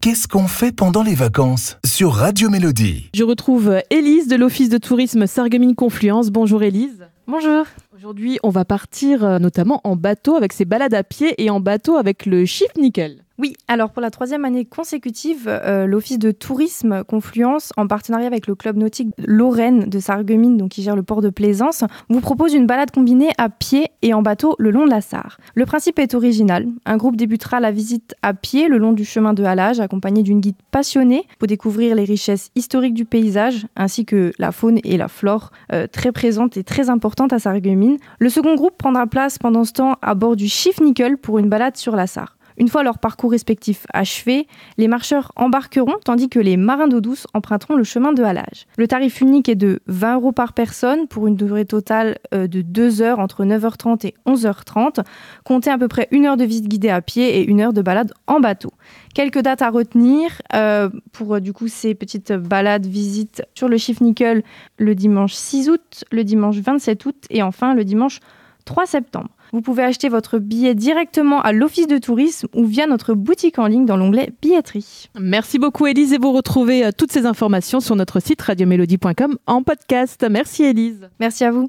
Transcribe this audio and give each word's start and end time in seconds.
Qu'est-ce 0.00 0.28
qu'on 0.28 0.46
fait 0.46 0.70
pendant 0.70 1.02
les 1.02 1.16
vacances 1.16 1.76
sur 1.84 2.12
Radio 2.12 2.50
Mélodie? 2.50 3.10
Je 3.16 3.24
retrouve 3.24 3.82
Élise 3.90 4.28
de 4.28 4.36
l'Office 4.36 4.68
de 4.68 4.78
tourisme 4.78 5.26
Sarreguemines 5.26 5.74
Confluence. 5.74 6.30
Bonjour 6.30 6.62
Élise. 6.62 7.08
Bonjour. 7.26 7.64
Aujourd'hui, 7.96 8.38
on 8.44 8.50
va 8.50 8.64
partir 8.64 9.24
euh, 9.24 9.40
notamment 9.40 9.80
en 9.82 9.96
bateau 9.96 10.36
avec 10.36 10.52
ses 10.52 10.64
balades 10.64 10.94
à 10.94 11.02
pied 11.02 11.34
et 11.42 11.50
en 11.50 11.58
bateau 11.58 11.96
avec 11.96 12.26
le 12.26 12.46
Chiffre 12.46 12.78
Nickel. 12.78 13.24
Oui, 13.40 13.54
alors 13.68 13.90
pour 13.90 14.02
la 14.02 14.10
troisième 14.10 14.44
année 14.44 14.64
consécutive, 14.64 15.44
euh, 15.46 15.86
l'Office 15.86 16.18
de 16.18 16.32
tourisme 16.32 17.04
Confluence, 17.04 17.72
en 17.76 17.86
partenariat 17.86 18.26
avec 18.26 18.48
le 18.48 18.56
club 18.56 18.76
nautique 18.76 19.10
Lorraine 19.16 19.84
de 19.84 20.00
Sarreguemines, 20.00 20.56
donc 20.56 20.70
qui 20.70 20.82
gère 20.82 20.96
le 20.96 21.04
port 21.04 21.22
de 21.22 21.30
Plaisance, 21.30 21.84
vous 22.08 22.20
propose 22.20 22.52
une 22.52 22.66
balade 22.66 22.90
combinée 22.90 23.30
à 23.38 23.48
pied 23.48 23.92
et 24.02 24.12
en 24.12 24.22
bateau 24.22 24.56
le 24.58 24.72
long 24.72 24.86
de 24.86 24.90
la 24.90 25.00
Sarre. 25.00 25.38
Le 25.54 25.66
principe 25.66 26.00
est 26.00 26.14
original. 26.14 26.66
Un 26.84 26.96
groupe 26.96 27.14
débutera 27.14 27.60
la 27.60 27.70
visite 27.70 28.16
à 28.22 28.34
pied 28.34 28.66
le 28.66 28.76
long 28.76 28.92
du 28.92 29.04
chemin 29.04 29.34
de 29.34 29.44
halage, 29.44 29.78
accompagné 29.78 30.24
d'une 30.24 30.40
guide 30.40 30.56
passionnée 30.72 31.22
pour 31.38 31.46
découvrir 31.46 31.94
les 31.94 32.04
richesses 32.04 32.50
historiques 32.56 32.94
du 32.94 33.04
paysage, 33.04 33.68
ainsi 33.76 34.04
que 34.04 34.32
la 34.40 34.50
faune 34.50 34.80
et 34.82 34.96
la 34.96 35.06
flore 35.06 35.52
euh, 35.72 35.86
très 35.86 36.10
présentes 36.10 36.56
et 36.56 36.64
très 36.64 36.90
importantes 36.90 37.32
à 37.32 37.38
Sarreguemines. 37.38 37.98
Le 38.18 38.30
second 38.30 38.56
groupe 38.56 38.76
prendra 38.76 39.06
place 39.06 39.38
pendant 39.38 39.62
ce 39.62 39.74
temps 39.74 39.94
à 40.02 40.16
bord 40.16 40.34
du 40.34 40.48
Chiffre 40.48 40.82
Nickel 40.82 41.18
pour 41.18 41.38
une 41.38 41.48
balade 41.48 41.76
sur 41.76 41.94
la 41.94 42.08
Sarre. 42.08 42.37
Une 42.58 42.68
fois 42.68 42.82
leur 42.82 42.98
parcours 42.98 43.30
respectif 43.30 43.86
achevé, 43.92 44.48
les 44.78 44.88
marcheurs 44.88 45.30
embarqueront 45.36 45.94
tandis 46.04 46.28
que 46.28 46.40
les 46.40 46.56
marins 46.56 46.88
d'eau 46.88 47.00
douce 47.00 47.26
emprunteront 47.32 47.76
le 47.76 47.84
chemin 47.84 48.12
de 48.12 48.22
halage. 48.24 48.66
Le 48.76 48.88
tarif 48.88 49.20
unique 49.20 49.48
est 49.48 49.54
de 49.54 49.80
20 49.86 50.16
euros 50.16 50.32
par 50.32 50.52
personne 50.52 51.06
pour 51.06 51.28
une 51.28 51.36
durée 51.36 51.64
totale 51.64 52.18
euh, 52.34 52.48
de 52.48 52.60
2 52.60 53.00
heures 53.00 53.20
entre 53.20 53.44
9h30 53.44 54.08
et 54.08 54.14
11h30. 54.26 55.04
Comptez 55.44 55.70
à 55.70 55.78
peu 55.78 55.86
près 55.86 56.08
une 56.10 56.26
heure 56.26 56.36
de 56.36 56.44
visite 56.44 56.66
guidée 56.66 56.90
à 56.90 57.00
pied 57.00 57.38
et 57.38 57.44
une 57.44 57.60
heure 57.60 57.72
de 57.72 57.80
balade 57.80 58.12
en 58.26 58.40
bateau. 58.40 58.72
Quelques 59.14 59.40
dates 59.40 59.62
à 59.62 59.70
retenir 59.70 60.42
euh, 60.54 60.90
pour 61.12 61.36
euh, 61.36 61.40
du 61.40 61.52
coup 61.52 61.68
ces 61.68 61.94
petites 61.94 62.32
balades, 62.32 62.86
visites 62.86 63.42
sur 63.54 63.68
le 63.68 63.76
chiffre 63.76 64.02
nickel 64.02 64.42
le 64.78 64.96
dimanche 64.96 65.34
6 65.34 65.70
août, 65.70 66.04
le 66.10 66.24
dimanche 66.24 66.56
27 66.56 67.06
août 67.06 67.24
et 67.30 67.42
enfin 67.42 67.74
le 67.74 67.84
dimanche 67.84 68.18
3 68.68 68.84
septembre. 68.84 69.30
Vous 69.52 69.62
pouvez 69.62 69.82
acheter 69.82 70.10
votre 70.10 70.38
billet 70.38 70.74
directement 70.74 71.40
à 71.40 71.52
l'office 71.52 71.86
de 71.86 71.96
tourisme 71.96 72.48
ou 72.54 72.66
via 72.66 72.86
notre 72.86 73.14
boutique 73.14 73.58
en 73.58 73.66
ligne 73.66 73.86
dans 73.86 73.96
l'onglet 73.96 74.30
billetterie. 74.42 75.08
Merci 75.18 75.58
beaucoup 75.58 75.86
Élise 75.86 76.12
et 76.12 76.18
vous 76.18 76.32
retrouvez 76.32 76.84
euh, 76.84 76.90
toutes 76.96 77.10
ces 77.10 77.24
informations 77.24 77.80
sur 77.80 77.96
notre 77.96 78.20
site 78.20 78.42
radiomélodie.com 78.42 79.38
en 79.46 79.62
podcast. 79.62 80.26
Merci 80.30 80.64
Élise. 80.64 81.08
Merci 81.18 81.44
à 81.44 81.50
vous. 81.50 81.66